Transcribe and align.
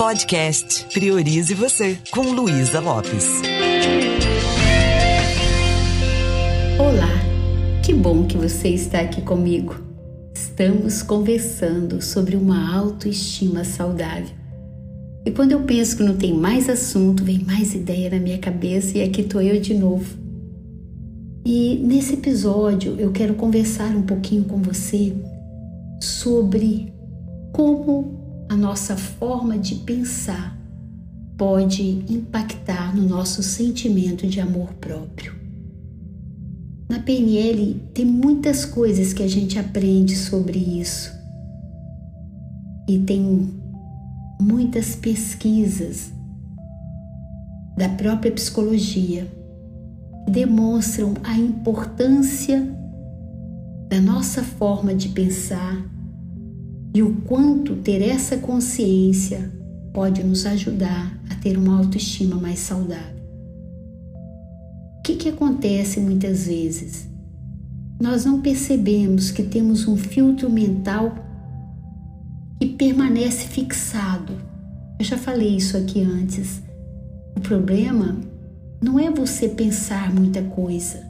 Podcast 0.00 0.86
Priorize 0.94 1.52
Você, 1.52 1.98
com 2.10 2.22
Luísa 2.22 2.80
Lopes. 2.80 3.42
Olá, 6.78 7.82
que 7.84 7.92
bom 7.92 8.24
que 8.24 8.34
você 8.34 8.68
está 8.68 9.00
aqui 9.00 9.20
comigo. 9.20 9.76
Estamos 10.34 11.02
conversando 11.02 12.00
sobre 12.00 12.34
uma 12.34 12.74
autoestima 12.74 13.62
saudável. 13.62 14.34
E 15.26 15.30
quando 15.32 15.52
eu 15.52 15.64
penso 15.64 15.98
que 15.98 16.02
não 16.02 16.16
tem 16.16 16.32
mais 16.32 16.70
assunto, 16.70 17.22
vem 17.22 17.44
mais 17.44 17.74
ideia 17.74 18.08
na 18.08 18.18
minha 18.18 18.38
cabeça 18.38 18.96
e 18.96 19.02
aqui 19.02 19.20
estou 19.20 19.42
eu 19.42 19.60
de 19.60 19.74
novo. 19.74 20.16
E 21.44 21.76
nesse 21.84 22.14
episódio 22.14 22.96
eu 22.98 23.12
quero 23.12 23.34
conversar 23.34 23.94
um 23.94 24.02
pouquinho 24.02 24.44
com 24.44 24.62
você 24.62 25.12
sobre 26.00 26.90
como 27.52 28.19
a 28.50 28.56
nossa 28.56 28.96
forma 28.96 29.56
de 29.56 29.76
pensar 29.76 30.58
pode 31.38 32.04
impactar 32.12 32.94
no 32.96 33.08
nosso 33.08 33.44
sentimento 33.44 34.26
de 34.26 34.40
amor 34.40 34.74
próprio. 34.74 35.32
Na 36.88 36.98
PNL 36.98 37.80
tem 37.94 38.04
muitas 38.04 38.64
coisas 38.64 39.12
que 39.12 39.22
a 39.22 39.28
gente 39.28 39.56
aprende 39.56 40.16
sobre 40.16 40.58
isso. 40.58 41.12
E 42.88 42.98
tem 42.98 43.54
muitas 44.40 44.96
pesquisas 44.96 46.10
da 47.78 47.88
própria 47.90 48.32
psicologia 48.32 49.28
que 50.24 50.32
demonstram 50.32 51.14
a 51.22 51.38
importância 51.38 52.68
da 53.88 54.00
nossa 54.00 54.42
forma 54.42 54.92
de 54.92 55.10
pensar 55.10 55.99
e 56.92 57.02
o 57.02 57.16
quanto 57.22 57.76
ter 57.76 58.02
essa 58.02 58.36
consciência 58.36 59.50
pode 59.92 60.22
nos 60.22 60.46
ajudar 60.46 61.18
a 61.30 61.34
ter 61.36 61.56
uma 61.56 61.78
autoestima 61.78 62.36
mais 62.36 62.58
saudável. 62.58 63.20
O 64.98 65.02
que, 65.02 65.16
que 65.16 65.28
acontece 65.28 66.00
muitas 66.00 66.46
vezes? 66.46 67.08
Nós 68.00 68.24
não 68.24 68.40
percebemos 68.40 69.30
que 69.30 69.42
temos 69.42 69.86
um 69.86 69.96
filtro 69.96 70.50
mental 70.50 71.14
que 72.58 72.66
permanece 72.66 73.46
fixado. 73.48 74.34
Eu 74.98 75.04
já 75.04 75.16
falei 75.16 75.56
isso 75.56 75.76
aqui 75.76 76.02
antes. 76.02 76.62
O 77.36 77.40
problema 77.40 78.16
não 78.82 78.98
é 78.98 79.10
você 79.10 79.48
pensar 79.48 80.12
muita 80.14 80.42
coisa, 80.42 81.02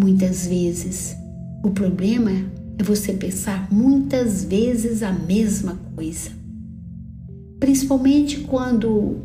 muitas 0.00 0.46
vezes. 0.46 1.16
O 1.62 1.70
problema 1.70 2.30
é 2.30 2.44
é 2.78 2.82
você 2.82 3.12
pensar 3.12 3.72
muitas 3.72 4.44
vezes 4.44 5.02
a 5.02 5.12
mesma 5.12 5.78
coisa. 5.94 6.30
Principalmente 7.60 8.40
quando 8.40 9.22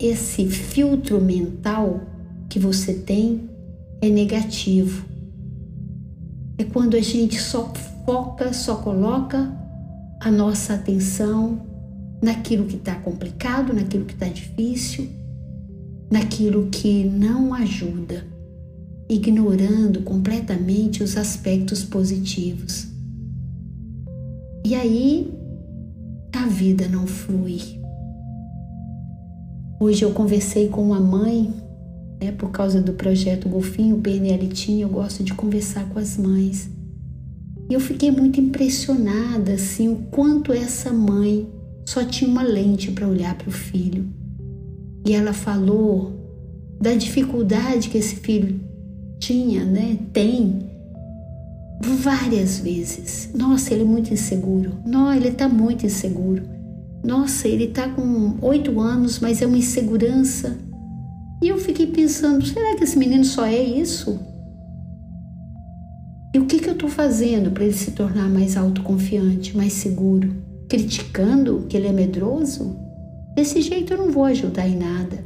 esse 0.00 0.46
filtro 0.48 1.20
mental 1.20 2.00
que 2.48 2.58
você 2.58 2.94
tem 2.94 3.48
é 4.00 4.08
negativo. 4.08 5.04
É 6.58 6.64
quando 6.64 6.96
a 6.96 7.00
gente 7.00 7.40
só 7.40 7.72
foca, 8.04 8.52
só 8.52 8.76
coloca 8.76 9.52
a 10.20 10.30
nossa 10.30 10.74
atenção 10.74 11.60
naquilo 12.22 12.66
que 12.66 12.76
está 12.76 12.94
complicado, 12.94 13.72
naquilo 13.72 14.04
que 14.04 14.14
está 14.14 14.26
difícil, 14.26 15.08
naquilo 16.10 16.68
que 16.70 17.04
não 17.04 17.52
ajuda 17.52 18.35
ignorando 19.08 20.02
completamente 20.02 21.02
os 21.02 21.16
aspectos 21.16 21.84
positivos. 21.84 22.88
E 24.64 24.74
aí 24.74 25.32
a 26.34 26.46
vida 26.46 26.88
não 26.88 27.06
flui. 27.06 27.60
Hoje 29.78 30.04
eu 30.04 30.10
conversei 30.12 30.68
com 30.68 30.82
uma 30.82 31.00
mãe, 31.00 31.52
né, 32.20 32.32
por 32.32 32.50
causa 32.50 32.80
do 32.80 32.94
projeto 32.94 33.48
Golfinho 33.48 33.98
PNL 33.98 34.48
Team, 34.48 34.80
eu 34.80 34.88
gosto 34.88 35.22
de 35.22 35.34
conversar 35.34 35.88
com 35.90 35.98
as 35.98 36.16
mães. 36.16 36.68
E 37.68 37.74
eu 37.74 37.80
fiquei 37.80 38.10
muito 38.10 38.40
impressionada 38.40 39.52
assim 39.52 39.88
o 39.88 39.96
quanto 40.10 40.52
essa 40.52 40.92
mãe 40.92 41.48
só 41.84 42.04
tinha 42.04 42.28
uma 42.28 42.42
lente 42.42 42.90
para 42.90 43.06
olhar 43.06 43.36
para 43.36 43.48
o 43.48 43.52
filho. 43.52 44.06
E 45.04 45.12
ela 45.12 45.32
falou 45.32 46.12
da 46.80 46.94
dificuldade 46.94 47.88
que 47.88 47.98
esse 47.98 48.16
filho 48.16 48.60
tinha, 49.18 49.64
né? 49.64 49.98
Tem 50.12 50.66
várias 51.80 52.58
vezes. 52.58 53.30
Nossa, 53.34 53.72
ele 53.72 53.82
é 53.82 53.86
muito 53.86 54.12
inseguro. 54.12 54.72
Não, 54.84 55.12
ele 55.12 55.28
está 55.28 55.48
muito 55.48 55.86
inseguro. 55.86 56.42
Nossa, 57.04 57.46
ele 57.46 57.64
está 57.64 57.88
com 57.88 58.36
oito 58.42 58.80
anos, 58.80 59.20
mas 59.20 59.42
é 59.42 59.46
uma 59.46 59.58
insegurança. 59.58 60.56
E 61.42 61.48
eu 61.48 61.58
fiquei 61.58 61.86
pensando, 61.86 62.44
será 62.44 62.76
que 62.76 62.84
esse 62.84 62.98
menino 62.98 63.24
só 63.24 63.44
é 63.44 63.62
isso? 63.62 64.18
E 66.34 66.38
o 66.38 66.46
que, 66.46 66.58
que 66.58 66.68
eu 66.68 66.72
estou 66.72 66.88
fazendo 66.88 67.50
para 67.50 67.64
ele 67.64 67.72
se 67.72 67.92
tornar 67.92 68.28
mais 68.28 68.56
autoconfiante, 68.56 69.56
mais 69.56 69.72
seguro? 69.72 70.34
Criticando 70.68 71.66
que 71.68 71.76
ele 71.76 71.86
é 71.86 71.92
medroso? 71.92 72.76
Desse 73.34 73.60
jeito 73.60 73.92
eu 73.92 73.98
não 73.98 74.10
vou 74.10 74.24
ajudar 74.24 74.66
em 74.66 74.76
nada. 74.76 75.25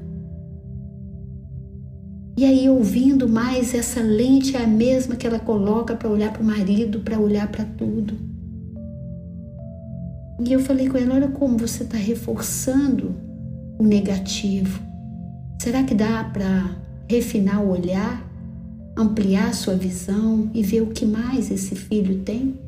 E 2.41 2.45
aí, 2.47 2.71
ouvindo 2.71 3.29
mais, 3.29 3.75
essa 3.75 4.01
lente 4.01 4.57
é 4.57 4.65
a 4.65 4.67
mesma 4.67 5.15
que 5.15 5.27
ela 5.27 5.39
coloca 5.39 5.95
para 5.95 6.09
olhar 6.09 6.33
para 6.33 6.41
o 6.41 6.47
marido, 6.47 7.01
para 7.01 7.21
olhar 7.21 7.47
para 7.53 7.67
tudo. 7.67 8.15
E 10.43 10.51
eu 10.51 10.59
falei 10.61 10.89
com 10.89 10.97
ela: 10.97 11.17
olha 11.17 11.29
como 11.29 11.59
você 11.59 11.83
está 11.83 11.99
reforçando 11.99 13.15
o 13.79 13.85
negativo. 13.85 14.81
Será 15.61 15.83
que 15.83 15.95
dá 15.95 16.25
para 16.33 16.79
refinar 17.07 17.63
o 17.63 17.73
olhar, 17.73 18.27
ampliar 18.97 19.53
sua 19.53 19.75
visão 19.75 20.51
e 20.55 20.63
ver 20.63 20.81
o 20.81 20.87
que 20.87 21.05
mais 21.05 21.51
esse 21.51 21.77
filho 21.77 22.21
tem? 22.21 22.59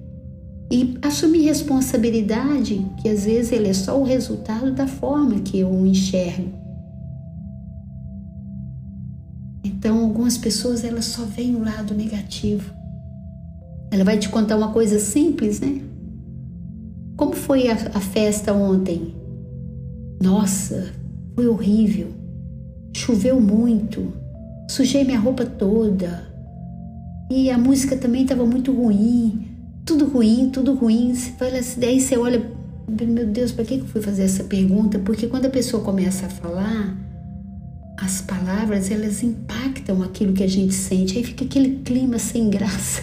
E 0.71 0.99
assumir 1.00 1.44
responsabilidade, 1.44 2.87
que 3.00 3.09
às 3.09 3.25
vezes 3.25 3.50
ele 3.53 3.69
é 3.69 3.72
só 3.72 3.99
o 3.99 4.05
resultado 4.05 4.71
da 4.71 4.87
forma 4.87 5.41
que 5.41 5.61
eu 5.61 5.71
o 5.71 5.87
enxergo. 5.87 6.62
Algumas 10.22 10.38
pessoas 10.38 10.84
elas 10.84 11.06
só 11.06 11.25
veem 11.25 11.56
o 11.56 11.65
lado 11.65 11.94
negativo. 11.94 12.72
Ela 13.91 14.05
vai 14.05 14.16
te 14.16 14.28
contar 14.28 14.56
uma 14.56 14.72
coisa 14.72 15.00
simples, 15.00 15.60
né? 15.60 15.83
Como 17.16 17.33
foi 17.33 17.69
a, 17.69 17.75
a 17.93 18.00
festa 18.00 18.53
ontem? 18.53 19.16
Nossa, 20.22 20.93
foi 21.34 21.49
horrível. 21.49 22.12
Choveu 22.97 23.41
muito. 23.41 24.12
Sujei 24.71 25.03
minha 25.03 25.19
roupa 25.19 25.44
toda. 25.44 26.32
E 27.28 27.50
a 27.50 27.59
música 27.59 27.97
também 27.97 28.22
estava 28.22 28.47
muito 28.47 28.72
ruim. 28.72 29.49
Tudo 29.84 30.05
ruim, 30.05 30.50
tudo 30.50 30.75
ruim. 30.75 31.15
Daí 31.78 32.00
você 32.00 32.16
olha, 32.16 32.41
meu 32.88 33.27
Deus, 33.27 33.50
para 33.50 33.65
que 33.65 33.75
eu 33.75 33.84
fui 33.87 34.00
fazer 34.00 34.22
essa 34.22 34.44
pergunta? 34.44 35.00
Porque 35.00 35.27
quando 35.27 35.47
a 35.47 35.50
pessoa 35.50 35.82
começa 35.82 36.27
a 36.27 36.31
falar, 36.31 36.97
as 38.03 38.21
palavras 38.21 38.91
elas 38.91 39.23
impactam 39.23 40.03
aquilo 40.03 40.33
que 40.33 40.43
a 40.43 40.49
gente 40.49 40.75
sente, 40.75 41.17
aí 41.17 41.23
fica 41.23 41.45
aquele 41.45 41.81
clima 41.85 42.19
sem 42.19 42.51
graça. 42.51 43.03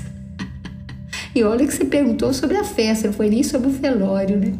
e 1.33 1.41
olha 1.41 1.65
que 1.65 1.73
você 1.73 1.85
perguntou 1.85 2.33
sobre 2.33 2.57
a 2.57 2.65
festa, 2.65 3.07
não 3.07 3.13
foi 3.13 3.29
nem 3.29 3.41
sobre 3.41 3.69
o 3.69 3.71
velório, 3.71 4.37
né? 4.37 4.53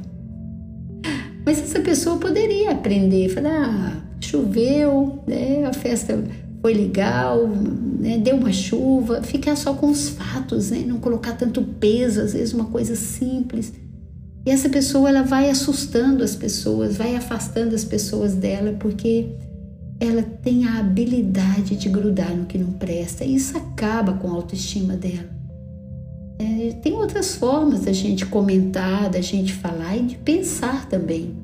Mas 1.46 1.60
essa 1.60 1.82
pessoa 1.82 2.18
poderia 2.18 2.72
aprender, 2.72 3.28
falar, 3.30 3.52
ah, 3.52 4.02
choveu, 4.22 5.22
né? 5.28 5.66
A 5.66 5.74
festa 5.74 6.24
foi 6.62 6.74
legal, 6.74 7.46
né? 8.00 8.18
deu 8.18 8.38
uma 8.38 8.54
chuva, 8.54 9.22
ficar 9.22 9.58
só 9.58 9.74
com 9.74 9.90
os 9.90 10.10
fatos, 10.10 10.72
né? 10.72 10.86
Não 10.88 11.00
colocar 11.00 11.34
tanto 11.34 11.62
peso, 11.62 12.22
às 12.22 12.32
vezes 12.32 12.54
uma 12.54 12.66
coisa 12.66 12.96
simples. 12.96 13.74
E 14.46 14.52
essa 14.52 14.70
pessoa 14.70 15.10
ela 15.10 15.24
vai 15.24 15.50
assustando 15.50 16.24
as 16.24 16.34
pessoas, 16.34 16.96
vai 16.96 17.16
afastando 17.16 17.76
as 17.76 17.84
pessoas 17.84 18.36
dela, 18.36 18.74
porque 18.80 19.30
ela 20.00 20.24
tem 20.24 20.66
a 20.66 20.80
habilidade 20.80 21.76
de 21.76 21.90
grudar 21.90 22.34
no 22.34 22.46
que 22.46 22.58
não 22.58 22.72
presta 22.72 23.26
e 23.26 23.36
isso 23.36 23.58
acaba 23.58 24.14
com 24.14 24.30
a 24.30 24.36
autoestima 24.36 24.96
dela. 24.96 25.30
É, 26.40 26.72
tem 26.82 26.94
outras 26.94 27.36
formas 27.36 27.82
da 27.82 27.92
gente 27.92 28.26
comentar, 28.26 29.10
da 29.10 29.20
gente 29.20 29.52
falar 29.52 29.98
e 29.98 30.04
de 30.04 30.18
pensar 30.18 30.88
também. 30.88 31.36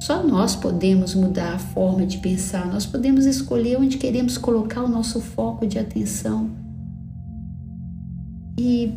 Só 0.00 0.22
nós 0.22 0.54
podemos 0.54 1.14
mudar 1.14 1.54
a 1.54 1.58
forma 1.58 2.06
de 2.06 2.18
pensar, 2.18 2.66
nós 2.66 2.86
podemos 2.86 3.26
escolher 3.26 3.78
onde 3.80 3.96
queremos 3.96 4.38
colocar 4.38 4.84
o 4.84 4.88
nosso 4.88 5.20
foco 5.20 5.66
de 5.66 5.78
atenção. 5.78 6.50
E 8.56 8.92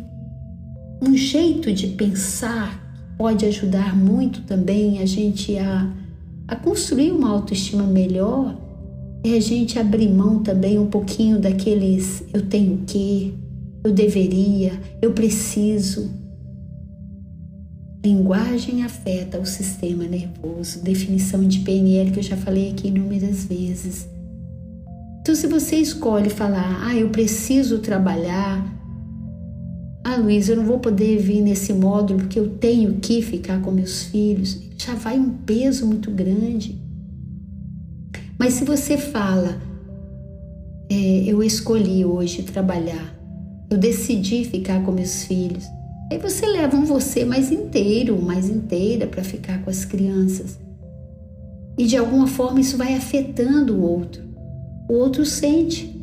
um 1.02 1.16
jeito 1.16 1.72
de 1.72 1.88
pensar 1.88 2.84
pode 3.16 3.44
ajudar 3.46 3.96
muito 3.96 4.42
também 4.42 5.00
a 5.00 5.06
gente 5.06 5.58
a, 5.58 5.90
a 6.46 6.54
construir 6.54 7.10
uma 7.10 7.30
autoestima 7.30 7.82
melhor 7.82 8.67
é 9.24 9.36
a 9.36 9.40
gente 9.40 9.78
abrir 9.78 10.08
mão 10.08 10.42
também 10.42 10.78
um 10.78 10.86
pouquinho 10.86 11.38
daqueles 11.38 12.22
eu 12.32 12.42
tenho 12.42 12.84
que, 12.86 13.34
eu 13.84 13.92
deveria, 13.92 14.72
eu 15.02 15.12
preciso. 15.12 16.10
Linguagem 18.04 18.84
afeta 18.84 19.40
o 19.40 19.44
sistema 19.44 20.04
nervoso, 20.04 20.82
definição 20.82 21.46
de 21.46 21.60
PNL 21.60 22.12
que 22.12 22.20
eu 22.20 22.22
já 22.22 22.36
falei 22.36 22.70
aqui 22.70 22.88
inúmeras 22.88 23.44
vezes. 23.44 24.08
Então, 25.20 25.34
se 25.34 25.46
você 25.46 25.76
escolhe 25.76 26.30
falar, 26.30 26.86
ah, 26.86 26.96
eu 26.96 27.10
preciso 27.10 27.80
trabalhar, 27.80 28.64
ah, 30.04 30.16
Luiz, 30.16 30.48
eu 30.48 30.56
não 30.56 30.64
vou 30.64 30.78
poder 30.78 31.18
vir 31.18 31.42
nesse 31.42 31.72
módulo 31.74 32.20
porque 32.20 32.38
eu 32.38 32.48
tenho 32.48 32.94
que 32.94 33.20
ficar 33.20 33.60
com 33.60 33.70
meus 33.70 34.04
filhos, 34.04 34.58
já 34.78 34.94
vai 34.94 35.18
um 35.18 35.28
peso 35.28 35.84
muito 35.84 36.10
grande. 36.10 36.80
Mas 38.38 38.54
se 38.54 38.64
você 38.64 38.96
fala, 38.96 39.60
é, 40.88 41.24
eu 41.26 41.42
escolhi 41.42 42.04
hoje 42.04 42.42
trabalhar, 42.42 43.14
eu 43.68 43.76
decidi 43.76 44.44
ficar 44.44 44.82
com 44.84 44.92
meus 44.92 45.24
filhos, 45.24 45.64
aí 46.10 46.18
você 46.18 46.46
leva 46.46 46.76
um 46.76 46.84
você 46.84 47.24
mais 47.24 47.50
inteiro, 47.50 48.20
mais 48.20 48.48
inteira 48.48 49.06
para 49.06 49.24
ficar 49.24 49.62
com 49.62 49.70
as 49.70 49.84
crianças. 49.84 50.58
E 51.76 51.84
de 51.84 51.96
alguma 51.96 52.26
forma 52.26 52.60
isso 52.60 52.76
vai 52.76 52.94
afetando 52.94 53.76
o 53.76 53.82
outro. 53.82 54.22
O 54.88 54.94
outro 54.94 55.24
sente. 55.24 55.94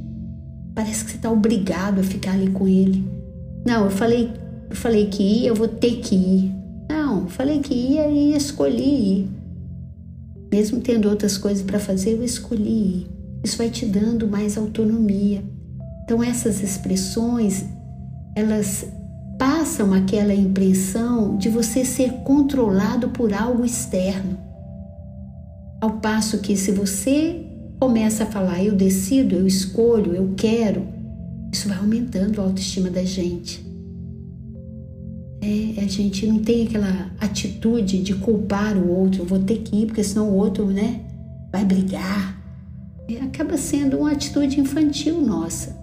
Parece 0.74 1.06
que 1.06 1.12
você 1.12 1.18
está 1.18 1.32
obrigado 1.32 2.00
a 2.00 2.04
ficar 2.04 2.34
ali 2.34 2.50
com 2.50 2.68
ele. 2.68 3.04
Não, 3.66 3.86
eu 3.86 3.90
falei, 3.90 4.32
eu 4.70 4.76
falei 4.76 5.08
que 5.08 5.24
ia, 5.24 5.50
eu 5.50 5.56
vou 5.56 5.68
ter 5.68 5.98
que 5.98 6.16
ir. 6.16 6.54
Não, 6.90 7.22
eu 7.22 7.28
falei 7.28 7.60
que 7.60 7.74
ia 7.74 8.08
e 8.08 8.36
escolhi 8.36 8.84
ir. 8.84 9.35
Mesmo 10.56 10.80
tendo 10.80 11.10
outras 11.10 11.38
coisas 11.38 11.62
para 11.62 11.78
fazer, 11.78 12.12
eu 12.12 12.24
escolhi 12.24 12.64
ir. 12.64 13.08
Isso 13.44 13.58
vai 13.58 13.70
te 13.70 13.86
dando 13.86 14.26
mais 14.26 14.58
autonomia. 14.58 15.44
Então 16.06 16.24
essas 16.24 16.64
expressões, 16.64 17.66
elas 18.34 18.88
passam 19.38 19.94
aquela 19.94 20.34
impressão 20.34 21.36
de 21.36 21.50
você 21.50 21.84
ser 21.84 22.10
controlado 22.24 23.10
por 23.10 23.34
algo 23.34 23.66
externo. 23.66 24.40
Ao 25.82 25.98
passo 26.00 26.38
que 26.38 26.56
se 26.56 26.72
você 26.72 27.46
começa 27.78 28.24
a 28.24 28.28
falar 28.28 28.64
eu 28.64 28.76
decido, 28.76 29.36
eu 29.36 29.46
escolho, 29.46 30.16
eu 30.16 30.36
quero, 30.38 30.88
isso 31.52 31.68
vai 31.68 31.78
aumentando 31.80 32.40
a 32.40 32.46
autoestima 32.46 32.90
da 32.90 33.04
gente. 33.04 33.62
É, 35.42 35.82
a 35.82 35.88
gente 35.88 36.26
não 36.26 36.40
tem 36.40 36.66
aquela 36.66 37.12
atitude 37.20 38.02
de 38.02 38.16
culpar 38.16 38.78
o 38.78 38.90
outro, 38.90 39.22
eu 39.22 39.26
vou 39.26 39.40
ter 39.40 39.58
que 39.60 39.84
ir, 39.84 39.86
porque 39.88 40.04
senão 40.04 40.30
o 40.30 40.36
outro 40.36 40.66
né, 40.66 41.02
vai 41.52 41.64
brigar. 41.64 42.42
É, 43.08 43.22
acaba 43.22 43.58
sendo 43.58 44.00
uma 44.00 44.12
atitude 44.12 44.60
infantil 44.60 45.22
nossa. 45.22 45.76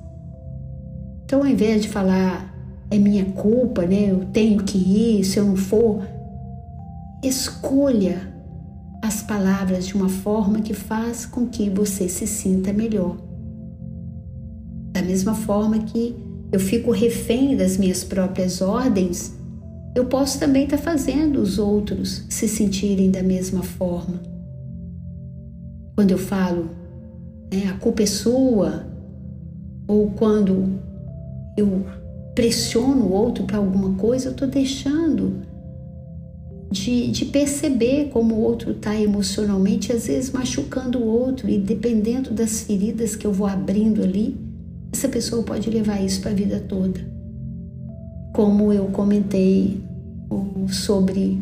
Então, 1.25 1.41
ao 1.41 1.47
invés 1.47 1.83
de 1.83 1.89
falar 1.89 2.53
é 2.91 2.99
minha 2.99 3.25
culpa, 3.25 3.87
né, 3.87 4.11
eu 4.11 4.27
tenho 4.33 4.63
que 4.63 4.77
ir, 4.77 5.25
se 5.25 5.39
eu 5.39 5.47
não 5.47 5.57
for, 5.57 6.03
escolha 7.23 8.33
as 9.03 9.23
palavras 9.23 9.87
de 9.87 9.95
uma 9.95 10.09
forma 10.09 10.61
que 10.61 10.75
faz 10.75 11.25
com 11.25 11.47
que 11.47 11.71
você 11.71 12.09
se 12.09 12.27
sinta 12.27 12.73
melhor. 12.73 13.17
Da 14.93 15.03
mesma 15.03 15.35
forma 15.35 15.79
que 15.79 16.15
eu 16.53 16.61
fico 16.61 16.91
refém 16.91 17.57
das 17.57 17.79
minhas 17.79 18.05
próprias 18.05 18.61
ordens, 18.61 19.35
eu 19.95 20.07
posso 20.07 20.39
também 20.39 20.65
estar 20.65 20.79
tá 20.79 20.83
fazendo 20.83 21.41
os 21.41 21.59
outros 21.59 22.25
se 22.29 22.49
sentirem 22.49 23.11
da 23.11 23.23
mesma 23.23 23.63
forma. 23.63 24.21
Quando 25.95 26.11
eu 26.11 26.19
falo, 26.19 26.71
né, 27.53 27.69
a 27.69 27.79
culpa 27.79 28.03
é 28.03 28.07
sua, 28.07 28.87
ou 29.87 30.11
quando 30.13 30.81
eu 31.57 31.85
pressiono 32.35 33.05
o 33.05 33.13
outro 33.13 33.45
para 33.45 33.59
alguma 33.59 33.95
coisa, 33.97 34.29
eu 34.29 34.33
estou 34.33 34.49
deixando 34.49 35.43
de, 36.71 37.11
de, 37.11 37.27
perceber 37.27 38.09
como 38.11 38.35
o 38.35 38.41
outro 38.41 38.73
está 38.73 38.99
emocionalmente, 38.99 39.93
às 39.93 40.07
vezes 40.07 40.33
machucando 40.33 40.99
o 40.99 41.07
outro, 41.07 41.51
e 41.51 41.59
dependendo 41.59 42.31
das 42.31 42.63
feridas 42.63 43.15
que 43.15 43.27
eu 43.27 43.33
vou 43.33 43.47
abrindo 43.47 44.03
ali, 44.03 44.41
essa 44.91 45.07
pessoa 45.07 45.43
pode 45.43 45.69
levar 45.69 46.03
isso 46.03 46.23
para 46.23 46.31
a 46.31 46.35
vida 46.35 46.59
toda. 46.61 47.12
Como 48.33 48.73
eu 48.73 48.87
comentei 48.87 49.83
sobre 50.69 51.39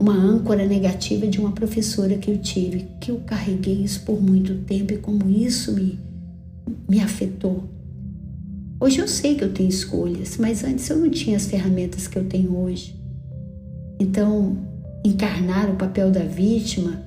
uma 0.00 0.14
âncora 0.14 0.66
negativa 0.66 1.26
de 1.28 1.38
uma 1.38 1.52
professora 1.52 2.16
que 2.16 2.30
eu 2.30 2.38
tive, 2.38 2.88
que 3.00 3.12
eu 3.12 3.20
carreguei 3.24 3.74
isso 3.74 4.02
por 4.04 4.20
muito 4.20 4.54
tempo 4.64 4.92
e 4.92 4.98
como 4.98 5.30
isso 5.30 5.72
me, 5.72 5.98
me 6.88 7.00
afetou. 7.00 7.64
Hoje 8.80 8.98
eu 8.98 9.06
sei 9.06 9.36
que 9.36 9.44
eu 9.44 9.52
tenho 9.52 9.68
escolhas, 9.68 10.36
mas 10.38 10.64
antes 10.64 10.90
eu 10.90 10.96
não 10.96 11.08
tinha 11.08 11.36
as 11.36 11.46
ferramentas 11.46 12.08
que 12.08 12.18
eu 12.18 12.24
tenho 12.24 12.56
hoje. 12.56 13.00
Então, 14.00 14.58
encarnar 15.04 15.70
o 15.70 15.76
papel 15.76 16.10
da 16.10 16.24
vítima, 16.24 17.00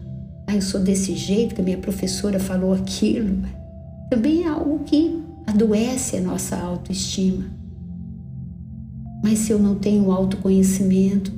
ah, 0.47 0.55
eu 0.55 0.61
sou 0.61 0.79
desse 0.79 1.13
jeito, 1.15 1.53
que 1.53 1.59
a 1.59 1.63
minha 1.63 1.77
professora 1.77 2.39
falou 2.39 2.73
aquilo, 2.73 3.43
também 4.09 4.43
é 4.43 4.47
algo 4.47 4.79
que 4.85 5.21
adoece 5.45 6.15
a 6.15 6.21
nossa 6.21 6.55
autoestima. 6.55 7.43
Mas 9.25 9.39
se 9.39 9.51
eu 9.51 9.57
não 9.57 9.73
tenho 9.73 10.11
autoconhecimento, 10.11 11.33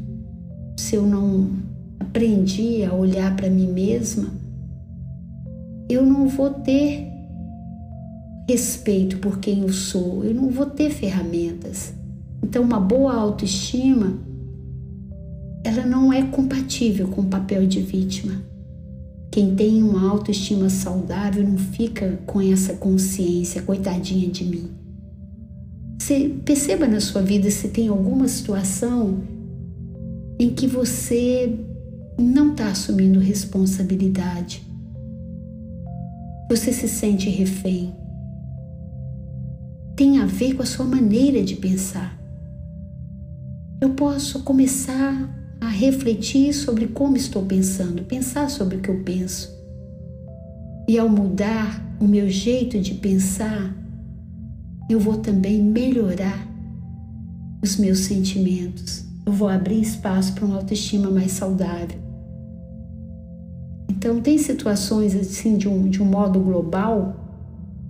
se 0.75 0.97
eu 0.97 1.07
não 1.07 1.51
aprendi 1.97 2.83
a 2.83 2.93
olhar 2.93 3.33
para 3.33 3.49
mim 3.49 3.71
mesma, 3.71 4.27
eu 5.87 6.05
não 6.05 6.27
vou 6.27 6.49
ter 6.49 7.07
respeito 8.45 9.19
por 9.19 9.39
quem 9.39 9.61
eu 9.61 9.71
sou, 9.71 10.25
eu 10.25 10.33
não 10.33 10.49
vou 10.49 10.65
ter 10.65 10.89
ferramentas. 10.89 11.93
Então, 12.43 12.61
uma 12.61 12.77
boa 12.77 13.15
autoestima, 13.15 14.19
ela 15.63 15.85
não 15.85 16.11
é 16.11 16.23
compatível 16.23 17.07
com 17.07 17.21
o 17.21 17.27
papel 17.27 17.65
de 17.65 17.79
vítima. 17.79 18.33
Quem 19.31 19.55
tem 19.55 19.81
uma 19.81 20.09
autoestima 20.09 20.69
saudável 20.69 21.41
não 21.41 21.57
fica 21.57 22.19
com 22.25 22.41
essa 22.41 22.73
consciência, 22.73 23.61
coitadinha 23.61 24.27
de 24.27 24.43
mim. 24.43 24.86
Perceba 26.45 26.87
na 26.87 27.01
sua 27.01 27.21
vida 27.21 27.51
se 27.51 27.67
tem 27.67 27.89
alguma 27.89 28.29
situação 28.29 29.23
em 30.39 30.49
que 30.51 30.65
você 30.65 31.53
não 32.17 32.51
está 32.51 32.69
assumindo 32.69 33.19
responsabilidade. 33.19 34.65
Você 36.49 36.71
se 36.71 36.87
sente 36.87 37.29
refém. 37.29 37.93
Tem 39.97 40.19
a 40.19 40.25
ver 40.25 40.53
com 40.53 40.63
a 40.63 40.65
sua 40.65 40.85
maneira 40.85 41.43
de 41.43 41.55
pensar. 41.55 42.17
Eu 43.81 43.89
posso 43.89 44.43
começar 44.43 45.57
a 45.59 45.67
refletir 45.67 46.53
sobre 46.53 46.87
como 46.87 47.17
estou 47.17 47.43
pensando, 47.43 48.03
pensar 48.03 48.49
sobre 48.49 48.77
o 48.77 48.79
que 48.79 48.89
eu 48.89 49.03
penso. 49.03 49.53
E 50.87 50.97
ao 50.97 51.09
mudar 51.09 51.83
o 51.99 52.07
meu 52.07 52.29
jeito 52.29 52.79
de 52.79 52.93
pensar, 52.93 53.75
eu 54.89 54.99
vou 54.99 55.17
também 55.17 55.61
melhorar 55.61 56.47
os 57.61 57.77
meus 57.77 57.99
sentimentos. 57.99 59.03
Eu 59.25 59.33
vou 59.33 59.49
abrir 59.49 59.81
espaço 59.81 60.33
para 60.33 60.45
uma 60.45 60.55
autoestima 60.55 61.09
mais 61.09 61.33
saudável. 61.33 61.99
Então, 63.89 64.21
tem 64.21 64.37
situações 64.37 65.15
assim, 65.15 65.57
de 65.57 65.67
um, 65.67 65.89
de 65.89 66.01
um 66.01 66.05
modo 66.05 66.39
global, 66.39 67.15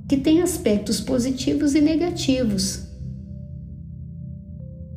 que 0.07 0.17
tem 0.17 0.41
aspectos 0.41 0.99
positivos 0.99 1.75
e 1.75 1.81
negativos. 1.81 2.87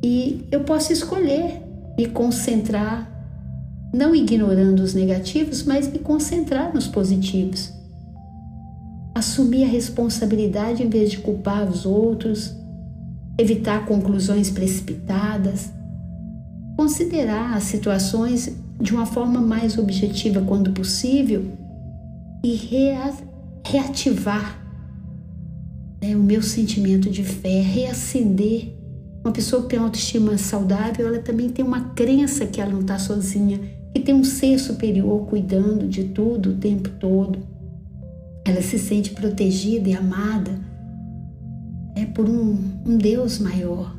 E 0.03 0.47
eu 0.51 0.63
posso 0.63 0.91
escolher 0.91 1.61
me 1.97 2.07
concentrar, 2.07 3.07
não 3.93 4.15
ignorando 4.15 4.81
os 4.81 4.93
negativos, 4.93 5.63
mas 5.63 5.91
me 5.91 5.99
concentrar 5.99 6.73
nos 6.73 6.87
positivos. 6.87 7.80
Assumir 9.21 9.65
a 9.65 9.67
responsabilidade 9.67 10.81
em 10.81 10.89
vez 10.89 11.11
de 11.11 11.19
culpar 11.19 11.69
os 11.69 11.85
outros, 11.85 12.55
evitar 13.37 13.85
conclusões 13.85 14.49
precipitadas, 14.49 15.71
considerar 16.75 17.55
as 17.55 17.65
situações 17.65 18.57
de 18.79 18.91
uma 18.91 19.05
forma 19.05 19.39
mais 19.39 19.77
objetiva 19.77 20.41
quando 20.41 20.71
possível 20.71 21.51
e 22.43 22.55
reativar 23.63 24.59
né, 26.01 26.15
o 26.15 26.23
meu 26.23 26.41
sentimento 26.41 27.07
de 27.07 27.23
fé, 27.23 27.61
reacender 27.61 28.75
uma 29.23 29.31
pessoa 29.31 29.61
que 29.61 29.69
tem 29.69 29.77
autoestima 29.77 30.35
saudável, 30.35 31.05
ela 31.05 31.19
também 31.19 31.47
tem 31.47 31.63
uma 31.63 31.91
crença 31.91 32.47
que 32.47 32.59
ela 32.59 32.71
não 32.71 32.81
está 32.81 32.97
sozinha, 32.97 33.59
que 33.93 34.01
tem 34.01 34.15
um 34.15 34.23
ser 34.23 34.57
superior 34.57 35.27
cuidando 35.27 35.87
de 35.87 36.05
tudo 36.05 36.53
o 36.53 36.55
tempo 36.55 36.89
todo. 36.99 37.60
Ela 38.45 38.61
se 38.61 38.77
sente 38.79 39.11
protegida 39.11 39.89
e 39.89 39.93
amada 39.93 40.59
é, 41.95 42.05
por 42.05 42.29
um, 42.29 42.57
um 42.85 42.97
Deus 42.97 43.39
maior. 43.39 43.95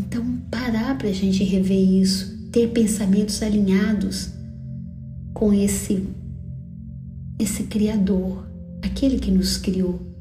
Então, 0.00 0.38
parar 0.50 0.98
para 0.98 1.08
a 1.08 1.12
gente 1.12 1.42
rever 1.44 1.78
isso, 1.78 2.48
ter 2.50 2.68
pensamentos 2.68 3.42
alinhados 3.42 4.32
com 5.32 5.52
esse, 5.52 6.06
esse 7.38 7.64
Criador, 7.64 8.46
aquele 8.82 9.18
que 9.18 9.30
nos 9.30 9.56
criou 9.56 10.14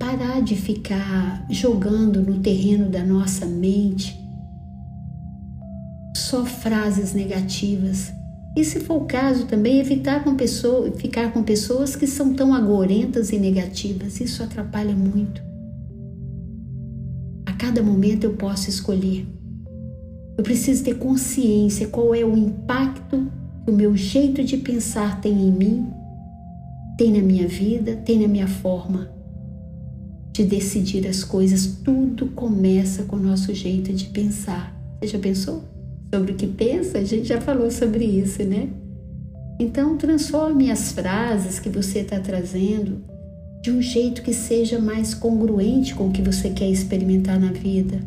parar 0.00 0.40
de 0.40 0.56
ficar 0.56 1.46
jogando 1.50 2.22
no 2.22 2.40
terreno 2.40 2.88
da 2.88 3.04
nossa 3.04 3.44
mente 3.44 4.18
só 6.16 6.44
frases 6.44 7.12
negativas. 7.12 8.10
E 8.56 8.64
se 8.64 8.80
for 8.80 9.02
o 9.02 9.04
caso, 9.06 9.46
também 9.46 9.78
evitar 9.78 10.24
com 10.24 10.34
pessoa, 10.34 10.90
ficar 10.92 11.32
com 11.32 11.42
pessoas 11.42 11.94
que 11.94 12.06
são 12.06 12.34
tão 12.34 12.52
agorentas 12.52 13.30
e 13.30 13.38
negativas. 13.38 14.20
Isso 14.20 14.42
atrapalha 14.42 14.94
muito. 14.94 15.40
A 17.46 17.52
cada 17.52 17.82
momento 17.82 18.24
eu 18.24 18.34
posso 18.34 18.68
escolher. 18.68 19.26
Eu 20.36 20.42
preciso 20.42 20.82
ter 20.82 20.94
consciência 20.94 21.88
qual 21.88 22.14
é 22.14 22.24
o 22.24 22.36
impacto 22.36 23.30
que 23.64 23.70
o 23.70 23.74
meu 23.74 23.96
jeito 23.96 24.42
de 24.42 24.56
pensar 24.56 25.20
tem 25.20 25.32
em 25.32 25.52
mim, 25.52 25.86
tem 26.96 27.12
na 27.12 27.20
minha 27.20 27.46
vida, 27.46 27.96
tem 27.96 28.20
na 28.20 28.28
minha 28.28 28.48
forma 28.48 29.10
de 30.32 30.44
decidir 30.44 31.06
as 31.06 31.22
coisas. 31.22 31.78
Tudo 31.84 32.26
começa 32.28 33.04
com 33.04 33.16
o 33.16 33.20
nosso 33.20 33.54
jeito 33.54 33.92
de 33.92 34.06
pensar. 34.06 34.74
Você 35.00 35.08
já 35.08 35.18
pensou? 35.18 35.64
Sobre 36.12 36.32
o 36.32 36.34
que 36.34 36.46
pensa, 36.46 36.98
a 36.98 37.04
gente 37.04 37.28
já 37.28 37.40
falou 37.40 37.70
sobre 37.70 38.04
isso, 38.04 38.42
né? 38.44 38.68
Então, 39.58 39.96
transforme 39.96 40.70
as 40.70 40.92
frases 40.92 41.58
que 41.58 41.68
você 41.68 42.00
está 42.00 42.18
trazendo 42.18 43.04
de 43.62 43.70
um 43.70 43.82
jeito 43.82 44.22
que 44.22 44.32
seja 44.32 44.78
mais 44.78 45.12
congruente 45.12 45.94
com 45.94 46.08
o 46.08 46.12
que 46.12 46.22
você 46.22 46.50
quer 46.50 46.68
experimentar 46.68 47.38
na 47.38 47.52
vida. 47.52 48.00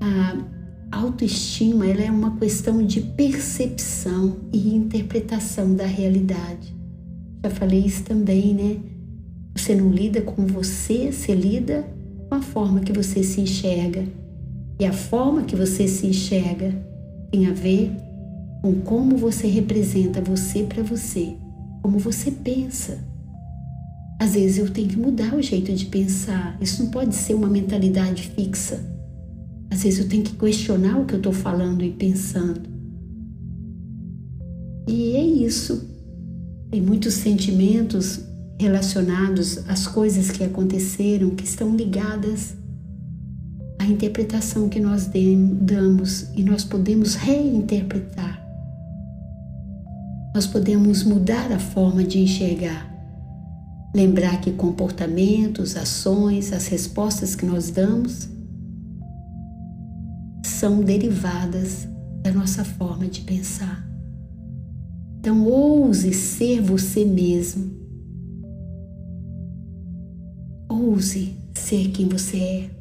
A 0.00 0.98
autoestima 0.98 1.86
ela 1.86 2.02
é 2.02 2.10
uma 2.10 2.36
questão 2.38 2.84
de 2.84 3.00
percepção 3.00 4.36
e 4.52 4.74
interpretação 4.74 5.74
da 5.74 5.84
realidade. 5.84 6.74
Já 7.44 7.50
falei 7.50 7.80
isso 7.80 8.02
também, 8.02 8.54
né? 8.54 8.76
Você 9.54 9.74
não 9.74 9.90
lida 9.90 10.20
com 10.22 10.46
você, 10.46 11.12
você 11.12 11.34
lida 11.34 11.84
com 12.28 12.34
a 12.34 12.42
forma 12.42 12.80
que 12.80 12.92
você 12.92 13.22
se 13.22 13.40
enxerga. 13.40 14.04
E 14.78 14.84
a 14.84 14.92
forma 14.92 15.44
que 15.44 15.56
você 15.56 15.88
se 15.88 16.06
enxerga 16.06 16.74
tem 17.30 17.46
a 17.46 17.52
ver 17.52 17.92
com 18.62 18.74
como 18.80 19.16
você 19.16 19.46
representa 19.46 20.20
você 20.20 20.64
para 20.64 20.82
você, 20.82 21.36
como 21.82 21.98
você 21.98 22.30
pensa. 22.30 22.98
Às 24.18 24.34
vezes 24.34 24.58
eu 24.58 24.70
tenho 24.70 24.88
que 24.88 24.98
mudar 24.98 25.34
o 25.34 25.42
jeito 25.42 25.72
de 25.72 25.86
pensar, 25.86 26.56
isso 26.60 26.82
não 26.82 26.90
pode 26.90 27.14
ser 27.14 27.34
uma 27.34 27.48
mentalidade 27.48 28.30
fixa. 28.34 28.84
Às 29.70 29.82
vezes 29.82 29.98
eu 30.00 30.08
tenho 30.08 30.22
que 30.22 30.34
questionar 30.34 30.98
o 30.98 31.04
que 31.04 31.14
eu 31.14 31.18
estou 31.18 31.32
falando 31.32 31.82
e 31.82 31.90
pensando. 31.90 32.68
E 34.88 35.16
é 35.16 35.24
isso. 35.24 35.88
Tem 36.70 36.80
muitos 36.80 37.14
sentimentos 37.14 38.20
relacionados 38.58 39.58
às 39.68 39.86
coisas 39.86 40.30
que 40.30 40.42
aconteceram 40.42 41.30
que 41.30 41.44
estão 41.44 41.76
ligadas 41.76 42.54
a 43.86 43.88
interpretação 43.88 44.68
que 44.68 44.80
nós 44.80 45.08
damos 45.60 46.30
e 46.34 46.42
nós 46.42 46.64
podemos 46.64 47.14
reinterpretar. 47.14 48.44
Nós 50.34 50.46
podemos 50.46 51.04
mudar 51.04 51.52
a 51.52 51.58
forma 51.58 52.02
de 52.02 52.18
enxergar. 52.18 52.92
Lembrar 53.94 54.40
que 54.40 54.52
comportamentos, 54.52 55.76
ações, 55.76 56.52
as 56.52 56.66
respostas 56.66 57.34
que 57.36 57.46
nós 57.46 57.70
damos 57.70 58.28
são 60.44 60.82
derivadas 60.82 61.88
da 62.22 62.32
nossa 62.32 62.64
forma 62.64 63.06
de 63.06 63.20
pensar. 63.20 63.86
Então, 65.20 65.46
ouse 65.46 66.12
ser 66.12 66.60
você 66.60 67.04
mesmo. 67.04 67.70
Ouse 70.68 71.36
ser 71.54 71.88
quem 71.90 72.08
você 72.08 72.36
é. 72.36 72.75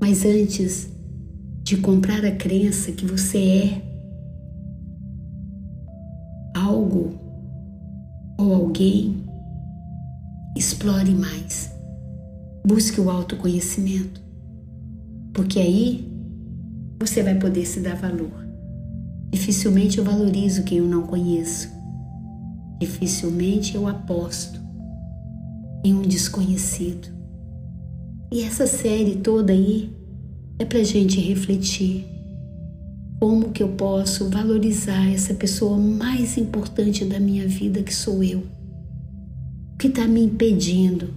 Mas 0.00 0.24
antes 0.24 0.88
de 1.62 1.76
comprar 1.76 2.24
a 2.24 2.32
crença 2.32 2.90
que 2.90 3.04
você 3.04 3.38
é 3.38 3.82
algo 6.56 7.18
ou 8.38 8.54
alguém, 8.54 9.22
explore 10.56 11.14
mais. 11.14 11.70
Busque 12.66 13.00
o 13.00 13.10
autoconhecimento, 13.10 14.20
porque 15.32 15.58
aí 15.58 16.10
você 16.98 17.22
vai 17.22 17.34
poder 17.38 17.66
se 17.66 17.80
dar 17.80 17.96
valor. 17.96 18.46
Dificilmente 19.30 19.98
eu 19.98 20.04
valorizo 20.04 20.64
quem 20.64 20.78
eu 20.78 20.86
não 20.86 21.02
conheço. 21.02 21.68
Dificilmente 22.80 23.74
eu 23.74 23.86
aposto 23.86 24.60
em 25.84 25.94
um 25.94 26.02
desconhecido. 26.02 27.19
E 28.32 28.42
essa 28.42 28.64
série 28.64 29.16
toda 29.16 29.52
aí 29.52 29.90
é 30.56 30.64
para 30.64 30.84
gente 30.84 31.18
refletir 31.20 32.06
como 33.18 33.50
que 33.50 33.60
eu 33.60 33.70
posso 33.70 34.30
valorizar 34.30 35.12
essa 35.12 35.34
pessoa 35.34 35.76
mais 35.76 36.38
importante 36.38 37.04
da 37.04 37.18
minha 37.18 37.46
vida 37.48 37.82
que 37.82 37.94
sou 37.94 38.22
eu. 38.22 38.38
O 39.74 39.76
que 39.78 39.88
está 39.88 40.06
me 40.06 40.22
impedindo 40.22 41.12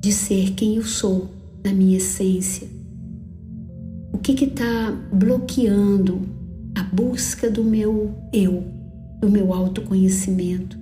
de 0.00 0.12
ser 0.12 0.52
quem 0.52 0.76
eu 0.76 0.84
sou 0.84 1.28
na 1.64 1.72
minha 1.72 1.96
essência? 1.96 2.68
O 4.12 4.18
que 4.18 4.44
está 4.44 4.92
bloqueando 5.12 6.22
a 6.74 6.84
busca 6.84 7.50
do 7.50 7.64
meu 7.64 8.14
eu, 8.32 8.64
do 9.20 9.28
meu 9.28 9.52
autoconhecimento? 9.52 10.79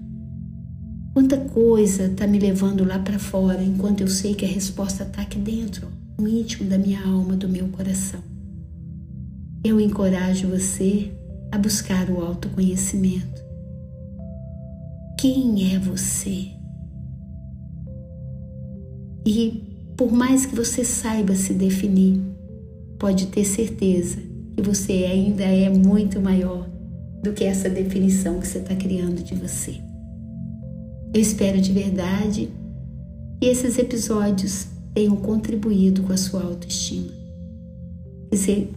Quanta 1.18 1.36
coisa 1.36 2.04
está 2.04 2.28
me 2.28 2.38
levando 2.38 2.84
lá 2.84 2.96
para 2.96 3.18
fora, 3.18 3.60
enquanto 3.60 4.02
eu 4.02 4.06
sei 4.06 4.36
que 4.36 4.44
a 4.44 4.48
resposta 4.48 5.02
está 5.02 5.22
aqui 5.22 5.36
dentro, 5.36 5.88
no 6.16 6.28
íntimo 6.28 6.70
da 6.70 6.78
minha 6.78 7.02
alma, 7.04 7.34
do 7.34 7.48
meu 7.48 7.66
coração. 7.70 8.20
Eu 9.64 9.80
encorajo 9.80 10.46
você 10.46 11.10
a 11.50 11.58
buscar 11.58 12.08
o 12.08 12.20
autoconhecimento. 12.20 13.42
Quem 15.18 15.74
é 15.74 15.80
você? 15.80 16.52
E 19.26 19.60
por 19.96 20.12
mais 20.12 20.46
que 20.46 20.54
você 20.54 20.84
saiba 20.84 21.34
se 21.34 21.52
definir, 21.52 22.22
pode 22.96 23.26
ter 23.26 23.44
certeza 23.44 24.18
que 24.54 24.62
você 24.62 24.92
ainda 25.04 25.42
é 25.42 25.68
muito 25.68 26.20
maior 26.20 26.64
do 27.24 27.32
que 27.32 27.42
essa 27.42 27.68
definição 27.68 28.38
que 28.38 28.46
você 28.46 28.58
está 28.58 28.76
criando 28.76 29.20
de 29.20 29.34
você. 29.34 29.87
Eu 31.12 31.22
espero 31.22 31.60
de 31.60 31.72
verdade 31.72 32.50
que 33.40 33.46
esses 33.46 33.78
episódios 33.78 34.66
tenham 34.92 35.16
contribuído 35.16 36.02
com 36.02 36.12
a 36.12 36.16
sua 36.16 36.42
autoestima. 36.42 37.12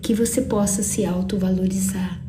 Que 0.02 0.14
você 0.14 0.42
possa 0.42 0.82
se 0.82 1.06
autovalorizar. 1.06 2.22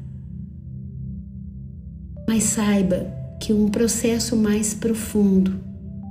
Mas 2.28 2.44
saiba 2.44 3.06
que 3.40 3.52
um 3.52 3.68
processo 3.68 4.36
mais 4.36 4.74
profundo 4.74 5.60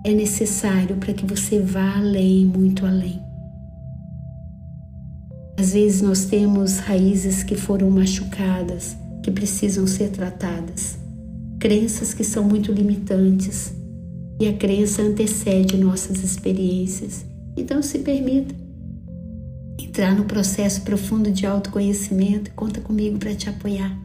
é 0.06 0.14
necessário 0.14 0.96
para 0.96 1.14
que 1.14 1.26
você 1.26 1.60
vá 1.60 1.98
além, 1.98 2.46
muito 2.46 2.86
além. 2.86 3.20
Às 5.60 5.74
vezes 5.74 6.02
nós 6.02 6.26
temos 6.26 6.80
raízes 6.80 7.44
que 7.44 7.56
foram 7.56 7.90
machucadas, 7.90 8.96
que 9.22 9.30
precisam 9.30 9.86
ser 9.86 10.10
tratadas, 10.10 10.98
crenças 11.60 12.14
que 12.14 12.24
são 12.24 12.44
muito 12.44 12.72
limitantes 12.72 13.81
e 14.42 14.48
a 14.48 14.54
crença 14.54 15.04
antecede 15.04 15.78
nossas 15.78 16.24
experiências. 16.24 17.24
Então 17.56 17.80
se 17.84 18.00
permita 18.00 18.56
entrar 19.78 20.16
no 20.16 20.26
processo 20.26 20.82
profundo 20.82 21.32
de 21.32 21.46
autoconhecimento. 21.46 22.52
Conta 22.56 22.82
comigo 22.82 23.20
para 23.20 23.36
te 23.36 23.48
apoiar. 23.48 23.96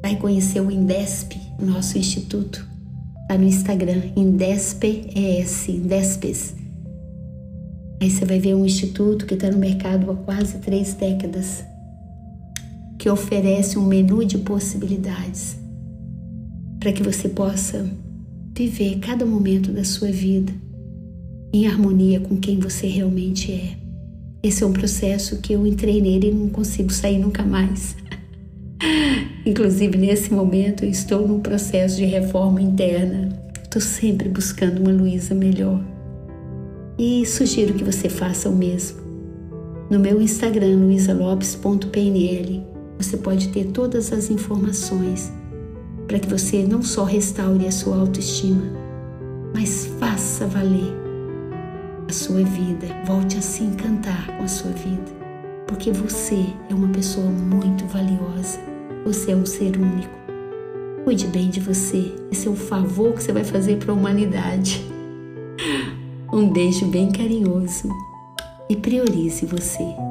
Vai 0.00 0.16
conhecer 0.16 0.58
o 0.60 0.70
Indesp, 0.70 1.34
nosso 1.60 1.98
instituto. 1.98 2.66
Está 3.20 3.36
no 3.36 3.44
Instagram, 3.44 4.04
IndespES, 4.16 5.68
Indespes. 5.68 6.54
Aí 8.00 8.10
você 8.10 8.24
vai 8.24 8.38
ver 8.38 8.54
um 8.54 8.64
instituto 8.64 9.26
que 9.26 9.34
está 9.34 9.50
no 9.50 9.58
mercado 9.58 10.10
há 10.10 10.16
quase 10.16 10.56
três 10.60 10.94
décadas, 10.94 11.62
que 12.98 13.10
oferece 13.10 13.78
um 13.78 13.84
menu 13.84 14.24
de 14.24 14.38
possibilidades 14.38 15.58
para 16.78 16.90
que 16.90 17.02
você 17.02 17.28
possa 17.28 17.86
viver 18.66 18.98
cada 18.98 19.24
momento 19.24 19.72
da 19.72 19.82
sua 19.84 20.08
vida 20.12 20.52
em 21.50 21.66
harmonia 21.66 22.20
com 22.20 22.36
quem 22.36 22.58
você 22.58 22.86
realmente 22.86 23.50
é. 23.50 23.78
Esse 24.42 24.62
é 24.62 24.66
um 24.66 24.72
processo 24.72 25.38
que 25.38 25.54
eu 25.54 25.66
entrei 25.66 26.02
nele 26.02 26.28
e 26.28 26.34
não 26.34 26.50
consigo 26.50 26.92
sair 26.92 27.18
nunca 27.18 27.42
mais. 27.42 27.96
Inclusive, 29.46 29.96
nesse 29.96 30.30
momento, 30.34 30.84
eu 30.84 30.90
estou 30.90 31.26
num 31.26 31.40
processo 31.40 31.96
de 31.96 32.04
reforma 32.04 32.60
interna. 32.60 33.30
Estou 33.64 33.80
sempre 33.80 34.28
buscando 34.28 34.82
uma 34.82 34.92
Luísa 34.92 35.34
melhor. 35.34 35.82
E 36.98 37.24
sugiro 37.24 37.72
que 37.72 37.82
você 37.82 38.10
faça 38.10 38.50
o 38.50 38.54
mesmo. 38.54 39.00
No 39.90 39.98
meu 39.98 40.20
Instagram, 40.20 40.76
luisalopes.pnl, 40.76 42.62
você 42.98 43.16
pode 43.16 43.48
ter 43.48 43.68
todas 43.68 44.12
as 44.12 44.28
informações 44.30 45.32
para 46.10 46.18
que 46.18 46.28
você 46.28 46.64
não 46.64 46.82
só 46.82 47.04
restaure 47.04 47.68
a 47.68 47.70
sua 47.70 47.96
autoestima, 47.96 48.64
mas 49.54 49.86
faça 50.00 50.44
valer 50.44 50.92
a 52.08 52.12
sua 52.12 52.42
vida, 52.42 52.88
volte 53.06 53.38
a 53.38 53.40
se 53.40 53.62
encantar 53.62 54.26
com 54.36 54.42
a 54.42 54.48
sua 54.48 54.72
vida. 54.72 55.20
porque 55.68 55.92
você 55.92 56.46
é 56.68 56.74
uma 56.74 56.88
pessoa 56.88 57.30
muito 57.30 57.86
valiosa. 57.86 58.58
Você 59.06 59.30
é 59.30 59.36
um 59.36 59.46
ser 59.46 59.76
único. 59.76 60.18
Cuide 61.04 61.28
bem 61.28 61.48
de 61.48 61.60
você. 61.60 62.12
Esse 62.32 62.48
é 62.48 62.50
o 62.50 62.56
favor 62.56 63.12
que 63.12 63.22
você 63.22 63.32
vai 63.32 63.44
fazer 63.44 63.76
para 63.76 63.92
a 63.92 63.94
humanidade. 63.94 64.84
Um 66.32 66.48
beijo 66.48 66.86
bem 66.86 67.10
carinhoso 67.10 67.88
e 68.68 68.76
priorize 68.76 69.46
você. 69.46 70.09